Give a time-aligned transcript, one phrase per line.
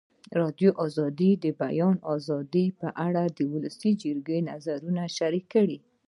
[0.03, 0.69] ازادي راډیو
[1.17, 5.77] د د بیان آزادي په اړه د ولسي جرګې نظرونه شریک کړي.